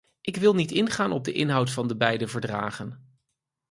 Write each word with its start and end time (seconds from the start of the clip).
Ik 0.21 0.35
wil 0.35 0.55
niet 0.55 0.71
ingaan 0.71 1.11
op 1.11 1.23
de 1.23 1.31
inhoud 1.31 1.69
van 1.69 1.87
de 1.87 1.95
beide 1.97 2.27
verdragen. 2.27 3.19